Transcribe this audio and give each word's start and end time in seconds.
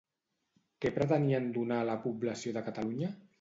Què 0.85 0.91
pretenien 0.95 1.45
donar 1.59 1.79
a 1.83 1.87
la 1.91 1.99
població 2.07 2.55
de 2.57 2.65
Catalunya? 2.73 3.13